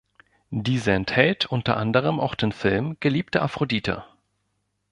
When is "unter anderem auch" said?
1.45-2.33